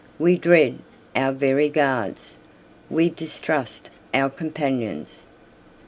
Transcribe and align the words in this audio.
We 0.17 0.35
dread 0.35 0.79
our 1.15 1.31
very 1.31 1.69
guards, 1.69 2.39
we 2.89 3.07
distrust 3.11 3.91
our 4.15 4.31
companions. 4.31 5.27